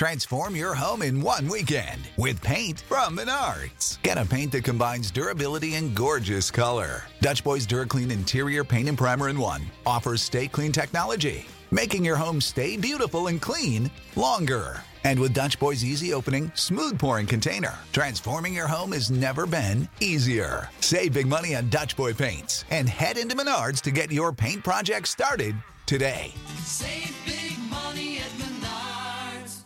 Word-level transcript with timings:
Transform 0.00 0.56
your 0.56 0.72
home 0.72 1.02
in 1.02 1.20
one 1.20 1.46
weekend 1.46 2.08
with 2.16 2.40
paint 2.40 2.80
from 2.88 3.18
Menards. 3.18 4.00
Get 4.00 4.16
a 4.16 4.24
paint 4.24 4.50
that 4.52 4.64
combines 4.64 5.10
durability 5.10 5.74
and 5.74 5.94
gorgeous 5.94 6.50
color. 6.50 7.02
Dutch 7.20 7.44
Boys 7.44 7.66
DuraClean 7.66 8.10
Interior 8.10 8.64
Paint 8.64 8.88
and 8.88 8.96
Primer 8.96 9.28
in 9.28 9.38
One 9.38 9.60
offers 9.84 10.22
stay 10.22 10.48
clean 10.48 10.72
technology, 10.72 11.44
making 11.70 12.04
your 12.04 12.16
home 12.16 12.40
stay 12.40 12.76
beautiful 12.76 13.26
and 13.28 13.40
clean 13.40 13.90
longer. 14.16 14.82
And 15.04 15.18
with 15.18 15.32
Dutch 15.32 15.58
Boy's 15.58 15.84
easy 15.84 16.12
opening, 16.12 16.52
smooth 16.54 16.98
pouring 16.98 17.26
container, 17.26 17.78
transforming 17.92 18.54
your 18.54 18.66
home 18.66 18.92
has 18.92 19.10
never 19.10 19.46
been 19.46 19.88
easier. 20.00 20.68
Save 20.80 21.14
big 21.14 21.26
money 21.26 21.54
on 21.54 21.68
Dutch 21.70 21.96
Boy 21.96 22.12
paints 22.12 22.64
and 22.70 22.88
head 22.88 23.16
into 23.16 23.34
Menards 23.34 23.80
to 23.82 23.90
get 23.90 24.12
your 24.12 24.32
paint 24.32 24.62
project 24.62 25.08
started 25.08 25.54
today. 25.86 26.32
Save 26.62 27.16
big 27.24 27.58
money 27.70 28.18
at 28.18 28.30
Menards. 28.38 29.64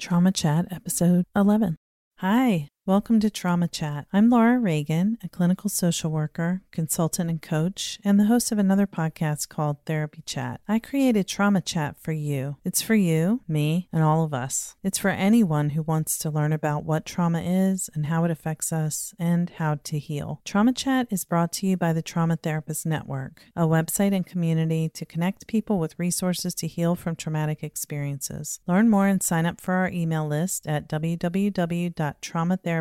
Trauma 0.00 0.32
Chat, 0.32 0.66
Episode 0.70 1.24
11. 1.34 1.76
Hi, 2.18 2.68
welcome 2.86 3.18
to 3.18 3.30
Trauma 3.30 3.66
Chat. 3.66 4.06
I'm 4.12 4.28
Laura 4.28 4.58
Reagan, 4.58 5.16
a 5.24 5.28
clinical 5.30 5.70
social 5.70 6.10
worker, 6.10 6.60
consultant, 6.70 7.30
and 7.30 7.40
coach, 7.40 7.98
and 8.04 8.20
the 8.20 8.26
host 8.26 8.52
of 8.52 8.58
another 8.58 8.86
podcast 8.86 9.48
called 9.48 9.78
Therapy 9.86 10.22
Chat. 10.26 10.60
I 10.68 10.80
created 10.80 11.26
Trauma 11.26 11.62
Chat 11.62 11.96
for 11.98 12.12
you. 12.12 12.56
It's 12.62 12.82
for 12.82 12.94
you, 12.94 13.40
me, 13.48 13.88
and 13.90 14.02
all 14.02 14.22
of 14.22 14.34
us. 14.34 14.76
It's 14.82 14.98
for 14.98 15.08
anyone 15.08 15.70
who 15.70 15.80
wants 15.80 16.18
to 16.18 16.30
learn 16.30 16.52
about 16.52 16.84
what 16.84 17.06
trauma 17.06 17.40
is 17.40 17.88
and 17.94 18.04
how 18.04 18.24
it 18.24 18.30
affects 18.30 18.70
us 18.70 19.14
and 19.18 19.48
how 19.48 19.76
to 19.84 19.98
heal. 19.98 20.42
Trauma 20.44 20.74
Chat 20.74 21.06
is 21.10 21.24
brought 21.24 21.52
to 21.54 21.66
you 21.66 21.78
by 21.78 21.94
the 21.94 22.02
Trauma 22.02 22.36
Therapist 22.36 22.84
Network, 22.84 23.44
a 23.56 23.62
website 23.62 24.14
and 24.14 24.26
community 24.26 24.90
to 24.90 25.06
connect 25.06 25.46
people 25.46 25.78
with 25.78 25.98
resources 25.98 26.54
to 26.56 26.66
heal 26.66 26.94
from 26.94 27.16
traumatic 27.16 27.62
experiences. 27.62 28.60
Learn 28.66 28.90
more 28.90 29.06
and 29.06 29.22
sign 29.22 29.46
up 29.46 29.58
for 29.58 29.72
our 29.72 29.88
email 29.88 30.28
list 30.28 30.66
at 30.66 30.86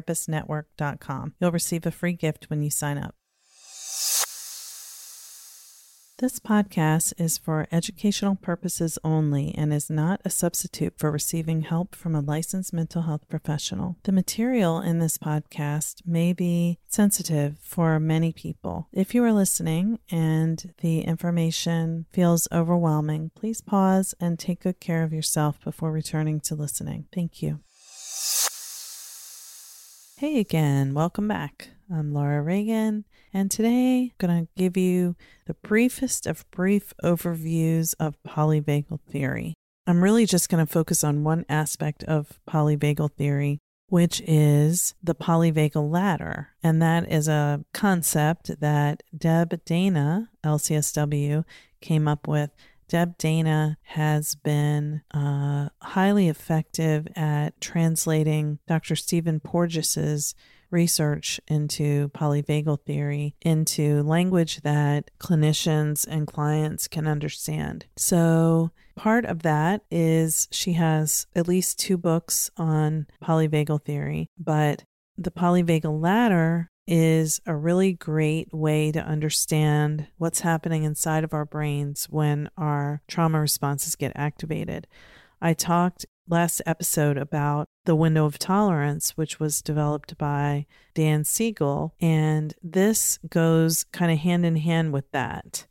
www.traumatherapistnetwork.com. 0.01 1.33
You'll 1.39 1.51
receive 1.51 1.85
a 1.85 1.91
free 1.91 2.13
gift 2.13 2.49
when 2.49 2.61
you 2.61 2.69
sign 2.69 2.97
up. 2.97 3.15
This 6.19 6.39
podcast 6.39 7.19
is 7.19 7.37
for 7.39 7.67
educational 7.71 8.35
purposes 8.35 8.97
only 9.03 9.53
and 9.57 9.73
is 9.73 9.89
not 9.89 10.21
a 10.23 10.29
substitute 10.29 10.93
for 10.95 11.11
receiving 11.11 11.63
help 11.63 11.95
from 11.95 12.15
a 12.15 12.21
licensed 12.21 12.71
mental 12.71 13.01
health 13.01 13.27
professional. 13.27 13.97
The 14.03 14.13
material 14.13 14.79
in 14.79 14.99
this 14.99 15.17
podcast 15.17 16.03
may 16.05 16.31
be 16.31 16.77
sensitive 16.87 17.57
for 17.61 17.99
many 17.99 18.31
people. 18.31 18.87
If 18.93 19.13
you 19.13 19.23
are 19.25 19.33
listening 19.33 19.99
and 20.09 20.73
the 20.81 21.01
information 21.01 22.05
feels 22.13 22.47
overwhelming, 22.53 23.31
please 23.35 23.59
pause 23.59 24.13
and 24.17 24.39
take 24.39 24.61
good 24.61 24.79
care 24.79 25.03
of 25.03 25.11
yourself 25.11 25.59
before 25.61 25.91
returning 25.91 26.39
to 26.41 26.55
listening. 26.55 27.07
Thank 27.11 27.41
you. 27.41 27.59
Hey 30.17 30.39
again, 30.39 30.93
welcome 30.93 31.27
back. 31.27 31.69
I'm 31.91 32.13
Laura 32.13 32.43
Reagan, 32.43 33.05
and 33.33 33.49
today 33.49 34.03
I'm 34.03 34.11
going 34.19 34.45
to 34.45 34.51
give 34.55 34.77
you 34.77 35.15
the 35.47 35.55
briefest 35.55 36.27
of 36.27 36.49
brief 36.51 36.93
overviews 37.03 37.95
of 37.99 38.21
polyvagal 38.25 38.99
theory. 39.09 39.55
I'm 39.87 40.03
really 40.03 40.27
just 40.27 40.49
going 40.49 40.63
to 40.63 40.71
focus 40.71 41.03
on 41.03 41.23
one 41.23 41.45
aspect 41.49 42.03
of 42.03 42.39
polyvagal 42.47 43.13
theory, 43.13 43.57
which 43.87 44.21
is 44.27 44.93
the 45.01 45.15
polyvagal 45.15 45.91
ladder. 45.91 46.49
And 46.61 46.79
that 46.79 47.11
is 47.11 47.27
a 47.27 47.65
concept 47.73 48.59
that 48.59 49.01
Deb 49.17 49.65
Dana, 49.65 50.29
LCSW, 50.43 51.43
came 51.81 52.07
up 52.07 52.27
with. 52.27 52.51
Deb 52.93 53.17
Dana 53.17 53.79
has 53.81 54.35
been 54.35 55.01
uh, 55.09 55.69
highly 55.81 56.29
effective 56.29 57.07
at 57.15 57.59
translating 57.59 58.59
Dr. 58.67 58.95
Stephen 58.95 59.39
Porges's 59.39 60.35
research 60.69 61.41
into 61.47 62.09
polyvagal 62.09 62.81
theory 62.85 63.35
into 63.41 64.03
language 64.03 64.61
that 64.61 65.09
clinicians 65.19 66.05
and 66.07 66.27
clients 66.27 66.87
can 66.87 67.07
understand. 67.07 67.87
So, 67.97 68.69
part 68.95 69.25
of 69.25 69.41
that 69.41 69.81
is 69.89 70.47
she 70.51 70.73
has 70.73 71.25
at 71.35 71.47
least 71.47 71.79
two 71.79 71.97
books 71.97 72.51
on 72.57 73.07
polyvagal 73.23 73.85
theory, 73.85 74.29
but 74.37 74.83
the 75.17 75.31
polyvagal 75.31 75.99
ladder 75.99 76.69
is 76.87 77.39
a 77.45 77.55
really 77.55 77.93
great 77.93 78.53
way 78.53 78.91
to 78.91 78.99
understand 78.99 80.07
what's 80.17 80.41
happening 80.41 80.83
inside 80.83 81.23
of 81.23 81.33
our 81.33 81.45
brains 81.45 82.05
when 82.09 82.49
our 82.57 83.01
trauma 83.07 83.39
responses 83.39 83.95
get 83.95 84.11
activated. 84.15 84.87
I 85.41 85.53
talked 85.53 86.05
last 86.27 86.61
episode 86.65 87.17
about 87.17 87.67
the 87.85 87.95
window 87.95 88.25
of 88.25 88.39
tolerance, 88.39 89.11
which 89.11 89.39
was 89.39 89.61
developed 89.61 90.17
by 90.17 90.65
Dan 90.93 91.23
Siegel, 91.23 91.95
and 91.99 92.53
this 92.63 93.19
goes 93.29 93.83
kind 93.85 94.11
of 94.11 94.19
hand 94.19 94.45
in 94.45 94.55
hand 94.57 94.93
with 94.93 95.09
that. 95.11 95.67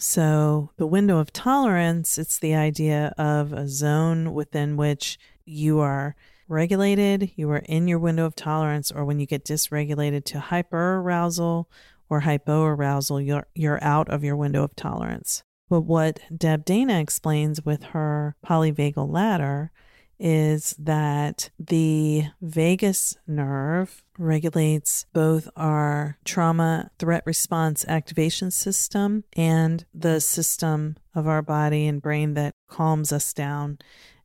So, 0.00 0.70
the 0.78 0.86
window 0.86 1.18
of 1.18 1.32
tolerance, 1.32 2.18
it's 2.18 2.38
the 2.38 2.54
idea 2.54 3.14
of 3.16 3.52
a 3.52 3.68
zone 3.68 4.32
within 4.32 4.76
which 4.76 5.18
you 5.44 5.78
are 5.78 6.16
regulated, 6.52 7.32
you 7.34 7.50
are 7.50 7.62
in 7.66 7.88
your 7.88 7.98
window 7.98 8.26
of 8.26 8.36
tolerance, 8.36 8.92
or 8.92 9.04
when 9.04 9.18
you 9.18 9.26
get 9.26 9.44
dysregulated 9.44 10.24
to 10.26 10.38
hyperarousal 10.38 11.64
or 12.08 12.20
hypoarousal, 12.20 13.24
you're, 13.24 13.46
you're 13.54 13.82
out 13.82 14.08
of 14.08 14.22
your 14.22 14.36
window 14.36 14.62
of 14.62 14.76
tolerance. 14.76 15.42
But 15.68 15.80
what 15.80 16.20
Deb 16.36 16.64
Dana 16.64 17.00
explains 17.00 17.64
with 17.64 17.82
her 17.84 18.36
polyvagal 18.46 19.10
ladder 19.10 19.72
is 20.20 20.76
that 20.78 21.50
the 21.58 22.24
vagus 22.40 23.16
nerve 23.26 24.04
regulates 24.16 25.06
both 25.12 25.48
our 25.56 26.16
trauma 26.24 26.90
threat 26.98 27.24
response 27.26 27.84
activation 27.88 28.50
system 28.52 29.24
and 29.32 29.84
the 29.92 30.20
system 30.20 30.96
of 31.14 31.26
our 31.26 31.42
body 31.42 31.88
and 31.88 32.00
brain 32.00 32.34
that 32.34 32.54
calms 32.68 33.10
us 33.10 33.32
down 33.32 33.78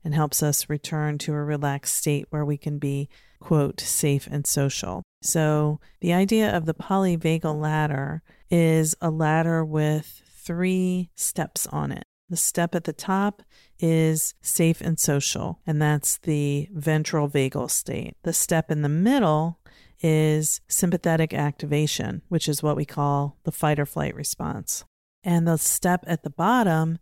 and 0.07 0.15
helps 0.15 0.41
us 0.41 0.69
return 0.69 1.17
to 1.17 1.33
a 1.33 1.43
relaxed 1.43 1.93
state 1.93 2.27
where 2.29 2.45
we 2.45 2.55
can 2.55 2.79
be, 2.79 3.09
quote, 3.41 3.81
safe 3.81 4.25
and 4.31 4.47
social. 4.47 5.03
So, 5.21 5.81
the 5.99 6.13
idea 6.13 6.49
of 6.55 6.65
the 6.65 6.73
polyvagal 6.73 7.59
ladder 7.59 8.21
is 8.49 8.95
a 9.01 9.09
ladder 9.09 9.65
with 9.65 10.21
three 10.33 11.09
steps 11.15 11.67
on 11.67 11.91
it. 11.91 12.05
The 12.29 12.37
step 12.37 12.73
at 12.73 12.85
the 12.85 12.93
top 12.93 13.43
is 13.79 14.33
safe 14.39 14.79
and 14.79 14.97
social, 14.97 15.59
and 15.67 15.81
that's 15.81 16.19
the 16.19 16.69
ventral 16.71 17.27
vagal 17.27 17.69
state. 17.69 18.15
The 18.23 18.31
step 18.31 18.71
in 18.71 18.83
the 18.83 18.89
middle 18.89 19.59
is 19.99 20.61
sympathetic 20.69 21.33
activation, 21.33 22.21
which 22.29 22.47
is 22.47 22.63
what 22.63 22.77
we 22.77 22.85
call 22.85 23.35
the 23.43 23.51
fight 23.51 23.77
or 23.77 23.85
flight 23.85 24.15
response. 24.15 24.85
And 25.21 25.45
the 25.45 25.57
step 25.57 26.05
at 26.07 26.23
the 26.23 26.29
bottom 26.29 26.97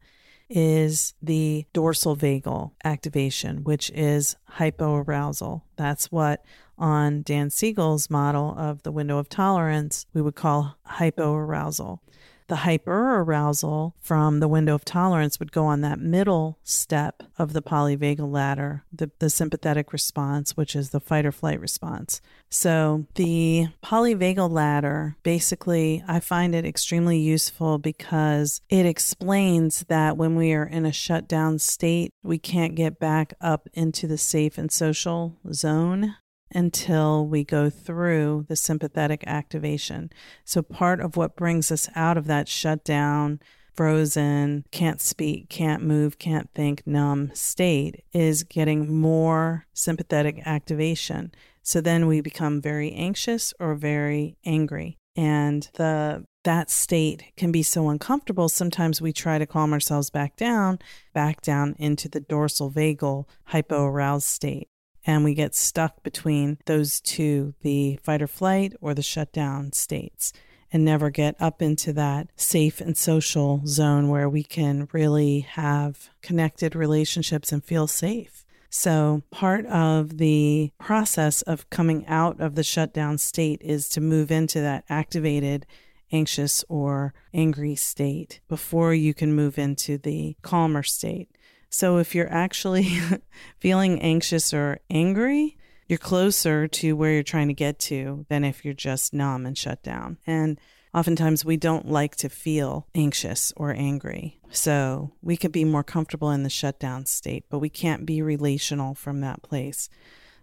is 0.50 1.13
the 1.21 1.65
dorsal 1.74 2.15
vagal 2.15 2.71
activation, 2.83 3.63
which 3.63 3.89
is 3.92 4.36
hypoarousal. 4.57 5.62
That's 5.75 6.12
what 6.12 6.44
on 6.77 7.21
Dan 7.21 7.50
Siegel's 7.50 8.09
model 8.09 8.56
of 8.57 8.83
the 8.83 8.92
window 8.92 9.18
of 9.18 9.30
tolerance 9.30 10.06
we 10.13 10.21
would 10.21 10.36
call 10.36 10.77
hypoarousal. 10.88 12.00
The 12.47 12.57
hyper 12.57 13.19
arousal 13.21 13.95
from 14.00 14.39
the 14.39 14.47
window 14.47 14.75
of 14.75 14.86
tolerance 14.86 15.39
would 15.39 15.51
go 15.51 15.65
on 15.65 15.81
that 15.81 16.00
middle 16.00 16.59
step 16.63 17.24
of 17.38 17.53
the 17.53 17.62
polyvagal 17.62 18.31
ladder, 18.31 18.83
the, 18.92 19.12
the 19.19 19.30
sympathetic 19.30 19.92
response, 19.92 20.56
which 20.56 20.75
is 20.75 20.89
the 20.89 21.00
fight 21.00 21.25
or 21.25 21.31
flight 21.31 21.59
response. 21.59 22.21
So, 22.50 23.06
the 23.15 23.68
polyvagal 23.83 24.50
ladder 24.50 25.18
basically, 25.24 26.03
I 26.07 26.19
find 26.19 26.56
it 26.56 26.65
extremely 26.65 27.19
useful 27.19 27.77
because 27.80 28.62
it 28.69 28.86
explains 28.86 29.86
that 29.88 30.18
when 30.18 30.36
we 30.36 30.53
are 30.53 30.65
in 30.65 30.86
a 30.86 30.91
shutdown 30.91 31.59
state, 31.59 32.12
we 32.24 32.38
can't 32.38 32.75
get 32.75 33.00
back 33.00 33.33
up 33.41 33.68
into 33.74 34.07
the 34.07 34.18
safe 34.18 34.57
and 34.57 34.71
social 34.71 35.38
zone 35.51 36.15
until 36.51 37.27
we 37.27 37.44
go 37.44 37.69
through 37.69 38.45
the 38.47 38.56
sympathetic 38.56 39.24
activation. 39.27 40.12
So, 40.44 40.62
part 40.62 41.00
of 41.00 41.18
what 41.18 41.36
brings 41.36 41.71
us 41.71 41.89
out 41.95 42.18
of 42.18 42.25
that 42.27 42.47
shutdown, 42.47 43.39
frozen, 43.75 44.65
can't 44.71 45.01
speak, 45.01 45.50
can't 45.50 45.83
move, 45.83 46.18
can't 46.18 46.50
think, 46.56 46.86
numb 46.86 47.31
state 47.33 48.03
is 48.13 48.44
getting 48.44 49.00
more 49.00 49.68
sympathetic 49.74 50.42
activation. 50.45 51.31
So 51.62 51.81
then 51.81 52.07
we 52.07 52.21
become 52.21 52.62
very 52.62 52.91
anxious 52.91 53.53
or 53.59 53.75
very 53.75 54.38
angry. 54.45 54.98
And 55.15 55.68
the 55.74 56.25
that 56.44 56.69
state 56.69 57.24
can 57.36 57.51
be 57.51 57.63
so 57.63 57.89
uncomfortable. 57.89 58.50
Sometimes 58.50 59.01
we 59.01 59.12
try 59.12 59.39
to 59.39 59.48
calm 59.48 59.74
ourselves 59.74 60.12
back 60.12 60.36
down, 60.36 60.77
back 61.12 61.41
down 61.41 61.75
into 61.80 62.07
the 62.07 62.19
dorsal 62.19 62.69
vagal 62.69 63.25
hypoaroused 63.45 64.27
state 64.27 64.69
and 65.06 65.24
we 65.24 65.34
get 65.34 65.56
stuck 65.56 66.04
between 66.04 66.57
those 66.66 67.00
two 67.00 67.54
the 67.62 68.00
fight 68.04 68.22
or 68.22 68.28
flight 68.28 68.74
or 68.81 68.94
the 68.94 69.04
shutdown 69.04 69.72
states 69.72 70.34
and 70.72 70.84
never 70.84 71.10
get 71.10 71.36
up 71.40 71.62
into 71.62 71.94
that 71.94 72.28
safe 72.36 72.81
and 72.81 72.98
social 72.98 73.62
zone 73.66 74.10
where 74.10 74.28
we 74.28 74.44
can 74.44 74.90
really 74.92 75.42
have 75.42 76.10
connected 76.22 76.75
relationships 76.75 77.52
and 77.52 77.63
feel 77.63 77.88
safe. 77.88 78.46
So, 78.69 79.24
part 79.31 79.66
of 79.68 80.18
the 80.18 80.74
process 80.78 81.42
of 81.44 81.69
coming 81.69 82.06
out 82.08 82.42
of 82.42 82.56
the 82.56 82.63
shutdown 82.63 83.18
state 83.19 83.62
is 83.62 83.88
to 83.90 84.01
move 84.01 84.31
into 84.31 84.60
that 84.60 84.84
activated, 84.90 85.66
anxious, 86.12 86.66
or 86.68 87.13
angry 87.34 87.75
state 87.75 88.42
before 88.50 88.94
you 88.94 89.13
can 89.13 89.34
move 89.34 89.58
into 89.58 89.98
the 89.98 90.36
calmer 90.42 90.84
state. 90.84 91.30
So 91.69 91.97
if 91.97 92.15
you're 92.15 92.31
actually 92.31 92.97
feeling 93.59 94.01
anxious 94.01 94.53
or 94.53 94.79
angry, 94.89 95.57
you're 95.88 96.00
closer 96.00 96.67
to 96.67 96.94
where 96.94 97.12
you're 97.12 97.23
trying 97.23 97.47
to 97.47 97.53
get 97.53 97.79
to 97.79 98.25
than 98.29 98.44
if 98.44 98.65
you're 98.65 98.73
just 98.73 99.13
numb 99.13 99.45
and 99.45 99.57
shut 99.57 99.83
down. 99.83 100.17
And 100.25 100.59
oftentimes 100.94 101.45
we 101.45 101.57
don't 101.57 101.88
like 101.88 102.15
to 102.17 102.29
feel 102.29 102.88
anxious 102.95 103.53
or 103.56 103.71
angry. 103.71 104.39
So 104.50 105.12
we 105.21 105.38
could 105.38 105.51
be 105.51 105.65
more 105.65 105.83
comfortable 105.83 106.31
in 106.31 106.44
the 106.44 106.50
shutdown 106.50 107.06
state, 107.06 107.45
but 107.50 107.59
we 107.59 107.69
can't 107.69 108.06
be 108.06 108.21
relational 108.21 108.95
from 108.95 109.21
that 109.21 109.44
place. 109.44 109.89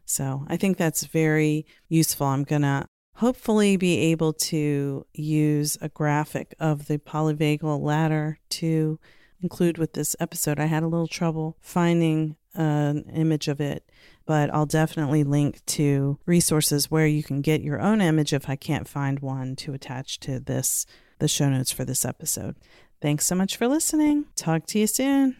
So 0.04 0.44
I 0.48 0.56
think 0.56 0.76
that's 0.76 1.04
very 1.04 1.66
useful. 1.88 2.26
I'm 2.26 2.44
going 2.44 2.62
to 2.62 2.86
hopefully 3.16 3.76
be 3.76 3.98
able 3.98 4.32
to 4.32 5.06
use 5.14 5.78
a 5.80 5.88
graphic 5.88 6.54
of 6.58 6.86
the 6.86 6.98
polyvagal 6.98 7.80
ladder 7.80 8.38
to 8.50 8.98
include 9.42 9.78
with 9.78 9.94
this 9.94 10.16
episode. 10.20 10.58
I 10.58 10.66
had 10.66 10.82
a 10.82 10.88
little 10.88 11.06
trouble 11.06 11.56
finding 11.60 12.36
an 12.54 13.04
image 13.14 13.48
of 13.48 13.60
it, 13.60 13.88
but 14.26 14.52
I'll 14.52 14.66
definitely 14.66 15.24
link 15.24 15.64
to 15.66 16.18
resources 16.26 16.90
where 16.90 17.06
you 17.06 17.22
can 17.22 17.40
get 17.40 17.62
your 17.62 17.80
own 17.80 18.00
image 18.00 18.32
if 18.32 18.48
I 18.48 18.56
can't 18.56 18.88
find 18.88 19.20
one 19.20 19.56
to 19.56 19.72
attach 19.72 20.20
to 20.20 20.38
this 20.38 20.86
the 21.18 21.28
show 21.28 21.48
notes 21.48 21.70
for 21.70 21.84
this 21.84 22.04
episode. 22.04 22.56
Thanks 23.00 23.26
so 23.26 23.34
much 23.34 23.56
for 23.56 23.68
listening. 23.68 24.26
Talk 24.36 24.66
to 24.66 24.78
you 24.78 24.86
soon. 24.86 25.36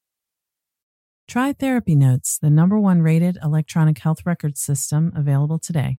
Try 1.28 1.52
Therapy 1.52 1.94
Notes, 1.94 2.38
the 2.38 2.48
number 2.50 2.80
one 2.80 3.02
rated 3.02 3.38
electronic 3.40 3.98
health 3.98 4.26
record 4.26 4.58
system 4.58 5.12
available 5.14 5.60
today. 5.60 5.98